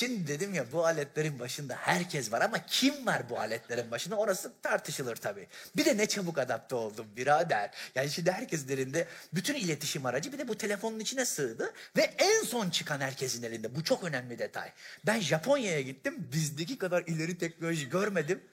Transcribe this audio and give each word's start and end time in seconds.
Şimdi 0.00 0.28
dedim 0.28 0.54
ya 0.54 0.72
bu 0.72 0.86
aletlerin 0.86 1.38
başında 1.38 1.74
herkes 1.74 2.32
var 2.32 2.40
ama 2.40 2.66
kim 2.66 3.06
var 3.06 3.30
bu 3.30 3.38
aletlerin 3.38 3.90
başında 3.90 4.16
orası 4.16 4.52
tartışılır 4.62 5.16
tabii. 5.16 5.48
Bir 5.76 5.84
de 5.84 5.96
ne 5.96 6.06
çabuk 6.06 6.38
adapte 6.38 6.74
oldum 6.74 7.06
birader. 7.16 7.70
Yani 7.94 8.10
şimdi 8.10 8.32
herkesin 8.32 8.68
elinde 8.68 9.08
bütün 9.32 9.54
iletişim 9.54 10.06
aracı 10.06 10.32
bir 10.32 10.38
de 10.38 10.48
bu 10.48 10.58
telefonun 10.58 10.98
içine 10.98 11.24
sığdı. 11.24 11.72
Ve 11.96 12.02
en 12.18 12.42
son 12.44 12.70
çıkan 12.70 13.00
herkesin 13.00 13.42
elinde. 13.42 13.74
Bu 13.74 13.84
çok 13.84 14.04
önemli 14.04 14.38
detay. 14.38 14.72
Ben 15.06 15.20
Japonya'ya 15.20 15.80
gittim 15.80 16.28
bizdeki 16.32 16.78
kadar 16.78 17.02
ileri 17.02 17.38
teknoloji 17.38 17.88
görmedim. 17.88 18.44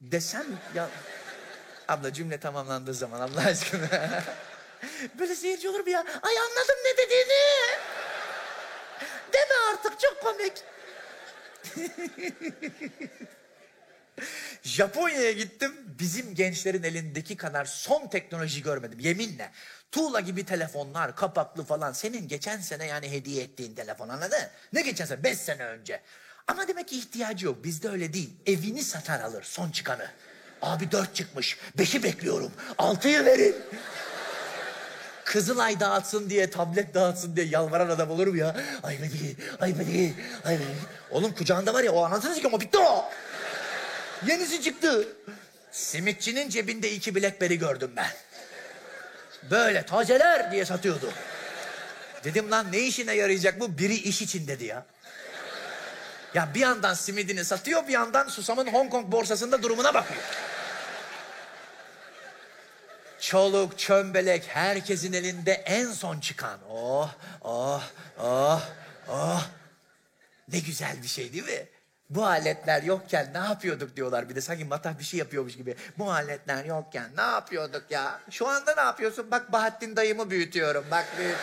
Desem 0.00 0.46
ya... 0.74 0.90
Abla 1.88 2.12
cümle 2.12 2.40
tamamlandığı 2.40 2.94
zaman 2.94 3.20
Allah 3.20 3.40
aşkına. 3.40 3.88
Böyle 5.18 5.34
seyirci 5.34 5.68
olur 5.68 5.80
mu 5.80 5.90
ya? 5.90 6.00
Ay 6.00 6.38
anladım 6.38 6.76
ne 6.84 7.04
dediğini. 7.04 7.76
Deme 9.32 9.55
çok 9.98 10.20
komik. 10.22 10.52
Japonya'ya 14.62 15.32
gittim. 15.32 15.72
Bizim 15.98 16.34
gençlerin 16.34 16.82
elindeki 16.82 17.36
kadar 17.36 17.64
son 17.64 18.08
teknoloji 18.08 18.62
görmedim 18.62 18.98
yeminle. 19.00 19.50
Tuğla 19.92 20.20
gibi 20.20 20.44
telefonlar, 20.44 21.16
kapaklı 21.16 21.64
falan. 21.64 21.92
Senin 21.92 22.28
geçen 22.28 22.60
sene 22.60 22.86
yani 22.86 23.10
hediye 23.10 23.44
ettiğin 23.44 23.74
telefon 23.74 24.08
anladın? 24.08 24.38
Ne 24.72 24.82
geçen 24.82 25.04
sene? 25.04 25.22
Beş 25.22 25.38
sene 25.38 25.64
önce. 25.64 26.00
Ama 26.46 26.68
demek 26.68 26.88
ki 26.88 26.98
ihtiyacı 26.98 27.46
yok. 27.46 27.64
Bizde 27.64 27.88
öyle 27.88 28.12
değil. 28.12 28.30
Evini 28.46 28.82
satar 28.82 29.20
alır 29.20 29.42
son 29.42 29.70
çıkanı. 29.70 30.10
Abi 30.62 30.90
dört 30.90 31.14
çıkmış. 31.14 31.58
Beşi 31.78 32.02
bekliyorum. 32.02 32.52
Altıyı 32.78 33.24
verin. 33.24 33.56
Kızılay 35.36 35.80
dağıtsın 35.80 36.30
diye, 36.30 36.50
tablet 36.50 36.94
dağıtsın 36.94 37.36
diye 37.36 37.46
yalvaran 37.46 37.88
adam 37.88 38.10
olur 38.10 38.26
mu 38.26 38.36
ya? 38.36 38.56
Ay 38.82 38.98
beni, 39.02 39.36
ay 39.60 39.78
beni, 39.78 40.14
ay 40.44 40.54
beni. 40.54 40.76
Oğlum 41.10 41.32
kucağında 41.32 41.74
var 41.74 41.84
ya 41.84 41.92
o 41.92 42.04
anasını 42.04 42.34
sikim 42.34 42.54
o 42.54 42.60
bitti 42.60 42.78
o. 42.78 43.10
Yenisi 44.26 44.62
çıktı. 44.62 45.08
Simitçinin 45.72 46.48
cebinde 46.48 46.92
iki 46.92 47.14
Blackberry 47.14 47.58
gördüm 47.58 47.90
ben. 47.96 48.06
Böyle 49.50 49.86
tazeler 49.86 50.52
diye 50.52 50.64
satıyordu. 50.64 51.12
Dedim 52.24 52.50
lan 52.50 52.66
ne 52.72 52.78
işine 52.78 53.14
yarayacak 53.14 53.60
bu? 53.60 53.78
Biri 53.78 53.94
iş 53.94 54.22
için 54.22 54.46
dedi 54.46 54.64
ya. 54.64 54.86
Ya 56.34 56.48
bir 56.54 56.60
yandan 56.60 56.94
simidini 56.94 57.44
satıyor 57.44 57.88
bir 57.88 57.92
yandan 57.92 58.28
Susam'ın 58.28 58.66
Hong 58.66 58.90
Kong 58.90 59.12
borsasında 59.12 59.62
durumuna 59.62 59.94
bakıyor. 59.94 60.22
Çoluk, 63.26 63.78
çömbelek, 63.78 64.46
herkesin 64.48 65.12
elinde 65.12 65.52
en 65.52 65.86
son 65.86 66.20
çıkan. 66.20 66.58
Oh, 66.70 67.14
oh, 67.42 67.82
oh, 68.18 68.62
oh. 69.08 69.46
Ne 70.52 70.58
güzel 70.58 71.02
bir 71.02 71.08
şey 71.08 71.32
değil 71.32 71.44
mi? 71.44 71.66
Bu 72.10 72.26
aletler 72.26 72.82
yokken 72.82 73.30
ne 73.34 73.38
yapıyorduk 73.38 73.96
diyorlar 73.96 74.28
bir 74.28 74.34
de 74.34 74.40
sanki 74.40 74.64
matah 74.64 74.98
bir 74.98 75.04
şey 75.04 75.18
yapıyormuş 75.18 75.56
gibi. 75.56 75.76
Bu 75.98 76.12
aletler 76.12 76.64
yokken 76.64 77.10
ne 77.16 77.22
yapıyorduk 77.22 77.90
ya? 77.90 78.20
Şu 78.30 78.48
anda 78.48 78.74
ne 78.74 78.80
yapıyorsun? 78.80 79.30
Bak 79.30 79.52
Bahattin 79.52 79.96
dayımı 79.96 80.30
büyütüyorum. 80.30 80.84
Bak 80.90 81.06
büyüt. 81.18 81.36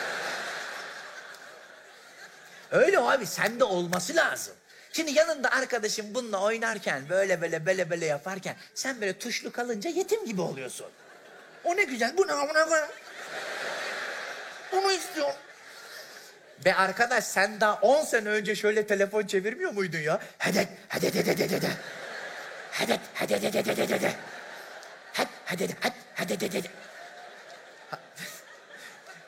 Öyle 2.72 3.00
abi 3.00 3.26
sende 3.26 3.64
olması 3.64 4.16
lazım. 4.16 4.54
Şimdi 4.94 5.12
yanında 5.12 5.52
arkadaşım 5.52 6.06
bununla 6.14 6.42
oynarken 6.42 7.10
böyle 7.10 7.42
böyle 7.42 7.66
böyle 7.66 7.90
böyle 7.90 8.06
yaparken 8.06 8.56
sen 8.76 9.02
böyle 9.02 9.20
tuşlu 9.20 9.52
kalınca 9.52 9.90
yetim 9.90 10.26
gibi 10.26 10.42
oluyorsun. 10.42 10.88
O 11.64 11.76
ne 11.78 11.84
güzel. 11.84 12.18
Bu 12.18 12.28
ne 12.28 12.32
amına 12.34 12.66
koyayım? 12.66 12.90
Onu 14.74 14.92
istiyorum. 14.92 15.36
Be 16.66 16.76
arkadaş 16.76 17.24
sen 17.24 17.62
daha 17.62 17.74
10 17.74 18.04
sene 18.06 18.30
önce 18.30 18.56
şöyle 18.56 18.88
telefon 18.88 19.28
çevirmiyor 19.28 19.72
muydun 19.72 19.98
ya? 19.98 20.20
Hedet, 20.38 20.68
hedet, 20.90 21.16
hedet, 21.16 21.40
hedet, 21.40 21.52
hedet. 21.52 21.72
Hedet, 22.72 23.00
hedet, 23.14 23.44
hedet, 23.44 23.68
hedet, 23.68 23.90
hedet. 23.92 24.16
Hedet, 25.46 25.70
hedet, 25.84 25.96
hedet, 26.16 26.42
hedet. 26.42 26.66
Ha- 27.92 28.00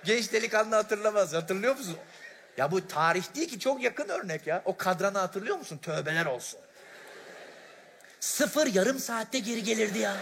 Genç 0.04 0.32
delikanlı 0.34 0.76
hatırlamaz. 0.76 1.34
Hatırlıyor 1.34 1.76
musun? 1.78 1.98
Ya 2.58 2.72
bu 2.72 2.88
tarih 2.88 3.36
değil 3.36 3.50
ki 3.50 3.60
çok 3.60 3.82
yakın 3.84 4.10
örnek 4.10 4.48
ya. 4.48 4.62
O 4.66 4.78
kadranı 4.78 5.18
hatırlıyor 5.18 5.58
musun? 5.58 5.78
Tövbeler 5.78 6.26
olsun. 6.26 6.60
Sıfır 8.20 8.68
yarım 8.68 9.00
saatte 9.00 9.40
geri 9.40 9.64
gelirdi 9.64 10.00
ya. 10.00 10.16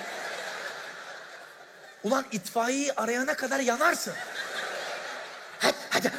Ulan 2.03 2.25
itfaiyeyi 2.31 2.94
arayana 2.94 3.36
kadar 3.36 3.59
yanarsın. 3.59 4.14
Hadi, 5.59 5.78
hadi. 5.90 6.12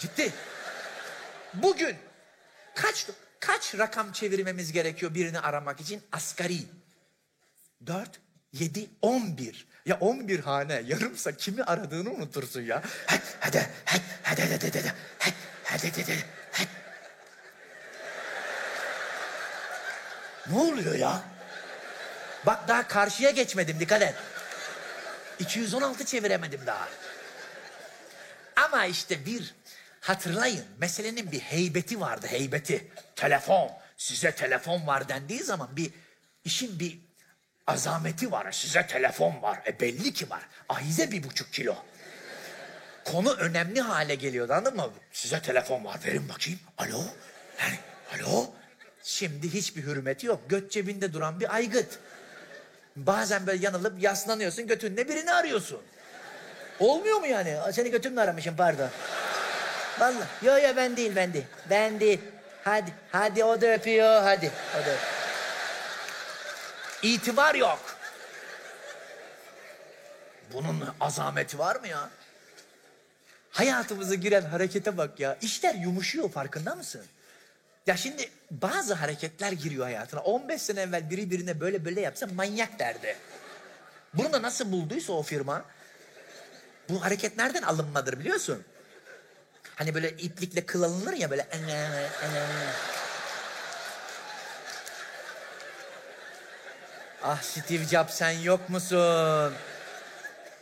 Gitti. 0.00 0.32
Bugün 1.54 1.96
kaç 2.74 3.06
kaç 3.40 3.74
rakam 3.78 4.12
çevirmemiz 4.12 4.72
gerekiyor 4.72 5.14
birini 5.14 5.40
aramak 5.40 5.80
için? 5.80 6.02
Asgari. 6.12 6.58
Dört, 7.86 8.20
yedi, 8.52 8.90
on 9.02 9.38
bir. 9.38 9.66
Ya 9.86 9.98
on 10.00 10.28
bir 10.28 10.40
hane 10.40 10.82
yarımsa 10.86 11.32
kimi 11.32 11.62
aradığını 11.62 12.10
unutursun 12.10 12.60
ya. 12.60 12.82
Hadi, 13.06 13.22
hadi, 13.40 13.70
hadi, 13.84 14.02
hadi, 14.22 14.42
hadi, 14.42 14.52
hadi, 14.52 14.78
hadi, 14.78 14.94
hadi, 15.18 15.34
hadi, 15.64 16.02
hadi, 16.02 16.24
hadi. 16.52 16.68
Ne 20.46 20.58
oluyor 20.58 20.94
ya? 20.94 21.22
Bak 22.46 22.68
daha 22.68 22.88
karşıya 22.88 23.30
geçmedim 23.30 23.80
dikkat 23.80 24.02
et. 24.02 24.14
216 25.38 26.04
çeviremedim 26.04 26.60
daha. 26.66 26.88
Ama 28.56 28.86
işte 28.86 29.26
bir 29.26 29.54
hatırlayın 30.00 30.64
meselenin 30.78 31.32
bir 31.32 31.40
heybeti 31.40 32.00
vardı 32.00 32.26
heybeti. 32.26 32.88
Telefon 33.16 33.70
size 33.96 34.34
telefon 34.34 34.86
var 34.86 35.08
dendiği 35.08 35.42
zaman 35.42 35.76
bir 35.76 35.90
işin 36.44 36.80
bir 36.80 36.98
azameti 37.66 38.32
var. 38.32 38.52
Size 38.52 38.86
telefon 38.86 39.42
var. 39.42 39.62
E 39.66 39.80
belli 39.80 40.12
ki 40.12 40.30
var. 40.30 40.42
Ahize 40.68 41.10
bir 41.10 41.22
buçuk 41.22 41.52
kilo. 41.52 41.76
Konu 43.04 43.32
önemli 43.32 43.80
hale 43.80 44.14
geliyordu 44.14 44.52
anladın 44.52 44.76
mı? 44.76 44.90
Size 45.12 45.42
telefon 45.42 45.84
var 45.84 46.00
verin 46.06 46.28
bakayım. 46.28 46.60
Alo? 46.78 47.04
Yani, 47.60 47.78
alo? 48.14 48.50
Şimdi 49.02 49.54
hiçbir 49.54 49.82
hürmeti 49.82 50.26
yok. 50.26 50.50
Göt 50.50 50.70
cebinde 50.70 51.12
duran 51.12 51.40
bir 51.40 51.54
aygıt. 51.54 51.98
Bazen 52.96 53.46
böyle 53.46 53.64
yanılıp 53.64 54.02
yaslanıyorsun 54.02 54.66
götünle 54.66 55.08
birini 55.08 55.32
arıyorsun. 55.32 55.80
Olmuyor 56.80 57.18
mu 57.20 57.26
yani? 57.26 57.56
Seni 57.72 57.90
götümle 57.90 58.20
aramışım 58.20 58.56
pardon. 58.56 58.88
Vallahi. 59.98 60.26
Yo 60.42 60.58
yo 60.58 60.76
ben 60.76 60.96
değil 60.96 61.16
ben 61.16 61.32
değil. 61.32 61.44
Ben 61.70 62.00
değil. 62.00 62.20
Hadi 62.64 62.92
hadi 63.12 63.44
o 63.44 63.60
da 63.60 63.66
öpüyor 63.74 64.22
hadi. 64.22 64.50
O 64.82 64.86
da 64.86 64.90
öp- 64.90 64.98
İtibar 67.02 67.54
yok. 67.54 67.96
Bunun 70.52 70.84
azameti 71.00 71.58
var 71.58 71.76
mı 71.76 71.88
ya? 71.88 72.10
Hayatımıza 73.50 74.14
giren 74.14 74.42
harekete 74.42 74.96
bak 74.96 75.20
ya. 75.20 75.36
İşler 75.42 75.74
yumuşuyor 75.74 76.30
farkında 76.30 76.74
mısın? 76.74 77.06
Ya 77.86 77.96
şimdi 77.96 78.30
bazı 78.50 78.94
hareketler 78.94 79.52
giriyor 79.52 79.84
hayatına. 79.84 80.20
15 80.20 80.62
sene 80.62 80.80
evvel 80.80 81.10
biri 81.10 81.30
birine 81.30 81.60
böyle 81.60 81.84
böyle 81.84 82.00
yapsa 82.00 82.26
manyak 82.26 82.78
derdi. 82.78 83.16
Bunu 84.14 84.32
da 84.32 84.42
nasıl 84.42 84.72
bulduysa 84.72 85.12
o 85.12 85.22
firma. 85.22 85.64
Bu 86.88 87.04
hareket 87.04 87.36
nereden 87.36 87.62
alınmadır 87.62 88.20
biliyorsun? 88.20 88.64
Hani 89.74 89.94
böyle 89.94 90.10
iplikle 90.10 90.66
kıl 90.66 90.82
alınır 90.82 91.12
ya 91.12 91.30
böyle. 91.30 91.46
Ah 97.22 97.42
Steve 97.42 97.84
Jobs 97.84 98.14
sen 98.14 98.30
yok 98.30 98.68
musun? 98.68 99.54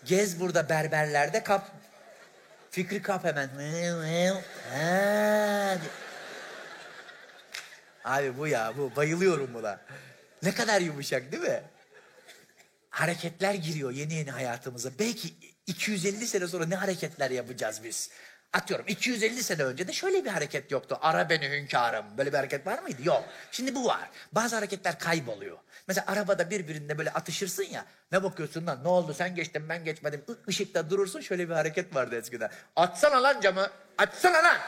Gez 0.04 0.40
burada 0.40 0.68
berberlerde 0.68 1.42
kap. 1.42 1.70
Fikri 2.70 3.02
kap 3.02 3.24
hemen. 3.24 3.50
Abi 8.04 8.38
bu 8.38 8.46
ya 8.46 8.72
bu 8.78 8.96
bayılıyorum 8.96 9.54
buna. 9.54 9.80
Ne 10.42 10.54
kadar 10.54 10.80
yumuşak 10.80 11.32
değil 11.32 11.42
mi? 11.42 11.62
Hareketler 12.90 13.54
giriyor 13.54 13.90
yeni 13.90 14.14
yeni 14.14 14.30
hayatımıza. 14.30 14.90
Belki 14.98 15.34
250 15.66 16.26
sene 16.26 16.48
sonra 16.48 16.66
ne 16.66 16.74
hareketler 16.74 17.30
yapacağız 17.30 17.80
biz? 17.84 18.10
Atıyorum 18.52 18.86
250 18.88 19.42
sene 19.42 19.62
önce 19.64 19.88
de 19.88 19.92
şöyle 19.92 20.24
bir 20.24 20.30
hareket 20.30 20.70
yoktu. 20.70 20.98
Ara 21.02 21.30
beni 21.30 21.48
hünkârım. 21.48 22.04
Böyle 22.18 22.32
bir 22.32 22.36
hareket 22.36 22.66
var 22.66 22.78
mıydı? 22.78 23.02
Yok. 23.04 23.24
Şimdi 23.50 23.74
bu 23.74 23.86
var. 23.86 24.10
Bazı 24.32 24.56
hareketler 24.56 24.98
kayboluyor. 24.98 25.58
Mesela 25.88 26.04
arabada 26.08 26.50
birbirine 26.50 26.98
böyle 26.98 27.10
atışırsın 27.10 27.62
ya. 27.62 27.84
Ne 28.12 28.22
bakıyorsun 28.22 28.66
lan? 28.66 28.84
Ne 28.84 28.88
oldu? 28.88 29.14
Sen 29.14 29.34
geçtin 29.34 29.68
ben 29.68 29.84
geçmedim. 29.84 30.24
Işıkta 30.48 30.90
durursun. 30.90 31.20
Şöyle 31.20 31.48
bir 31.48 31.54
hareket 31.54 31.94
vardı 31.94 32.16
eskiden. 32.18 32.50
Açsana 32.76 33.22
lan 33.22 33.40
camı. 33.40 33.70
Açsana 33.98 34.42
lan. 34.42 34.58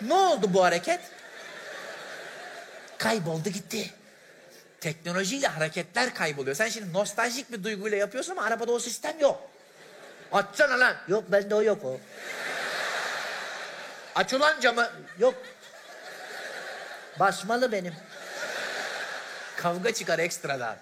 Ne 0.00 0.14
oldu 0.14 0.54
bu 0.54 0.64
hareket? 0.64 1.00
Kayboldu 3.00 3.48
gitti. 3.48 3.90
Teknolojiyle 4.80 5.46
hareketler 5.48 6.14
kayboluyor. 6.14 6.56
Sen 6.56 6.68
şimdi 6.68 6.92
nostaljik 6.92 7.52
bir 7.52 7.64
duyguyla 7.64 7.98
yapıyorsun 7.98 8.32
ama 8.32 8.42
arabada 8.42 8.72
o 8.72 8.78
sistem 8.78 9.20
yok. 9.20 9.50
Açsana 10.32 10.80
lan. 10.80 10.96
Yok 11.08 11.24
bende 11.32 11.54
o 11.54 11.62
yok 11.62 11.84
o. 11.84 12.00
Aç 14.14 14.32
ulan 14.32 14.60
camı. 14.60 14.90
Yok. 15.18 15.34
Basmalı 17.20 17.72
benim. 17.72 17.94
Kavga 19.56 19.94
çıkar 19.94 20.18
ekstradan. 20.18 20.76